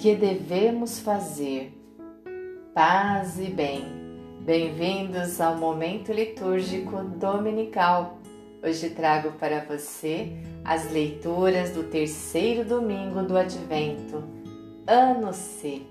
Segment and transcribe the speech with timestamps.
[0.00, 1.78] Que devemos fazer?
[2.72, 3.84] Paz e bem.
[4.40, 8.18] Bem-vindos ao momento litúrgico dominical.
[8.62, 10.32] Hoje trago para você
[10.64, 14.24] as leituras do terceiro domingo do Advento,
[14.86, 15.82] ano C.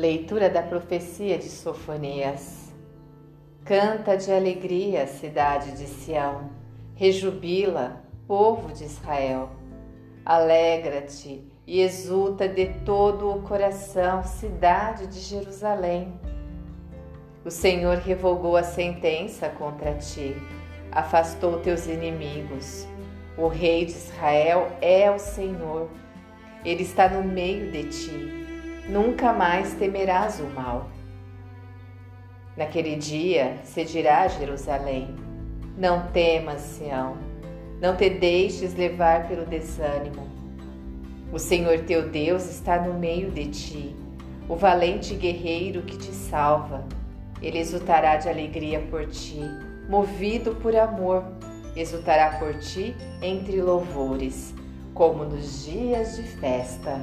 [0.00, 2.72] Leitura da profecia de Sofonias.
[3.66, 6.48] Canta de alegria, cidade de Sião,
[6.94, 9.50] rejubila, povo de Israel.
[10.24, 16.18] Alegra-te e exulta de todo o coração, cidade de Jerusalém.
[17.44, 20.34] O Senhor revogou a sentença contra ti,
[20.90, 22.88] afastou teus inimigos.
[23.36, 25.90] O Rei de Israel é o Senhor,
[26.64, 28.39] ele está no meio de ti
[28.90, 30.90] nunca mais temerás o mal.
[32.56, 35.14] Naquele dia se dirá a Jerusalém:
[35.78, 37.16] Não temas, Sião,
[37.80, 40.28] não te deixes levar pelo desânimo.
[41.32, 43.96] O Senhor teu Deus está no meio de ti,
[44.48, 46.84] o valente guerreiro que te salva.
[47.40, 49.40] Ele exultará de alegria por ti,
[49.88, 51.24] movido por amor,
[51.76, 54.52] exultará por ti entre louvores,
[54.92, 57.00] como nos dias de festa.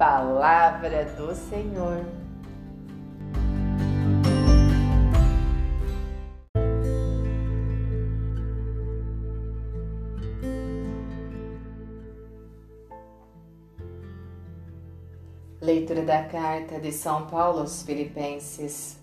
[0.00, 2.06] Palavra do Senhor.
[15.60, 18.98] Leitura da carta de São Paulo aos Filipenses.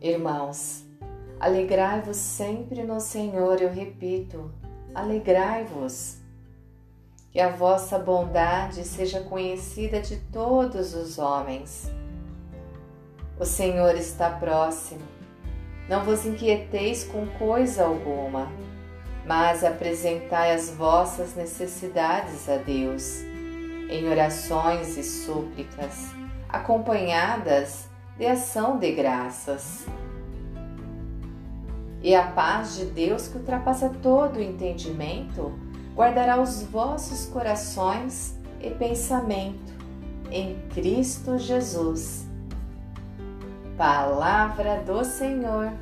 [0.00, 0.84] Irmãos,
[1.38, 4.50] alegrai-vos sempre no Senhor, eu repito,
[4.92, 6.21] alegrai-vos.
[7.32, 11.90] Que a vossa bondade seja conhecida de todos os homens.
[13.40, 15.00] O Senhor está próximo.
[15.88, 18.52] Não vos inquieteis com coisa alguma,
[19.26, 23.22] mas apresentai as vossas necessidades a Deus,
[23.88, 26.08] em orações e súplicas,
[26.50, 29.86] acompanhadas de ação de graças.
[32.02, 35.58] E a paz de Deus, que ultrapassa todo o entendimento,
[35.94, 39.72] guardará os vossos corações e pensamento
[40.30, 42.26] em Cristo Jesus.
[43.76, 45.72] Palavra do Senhor.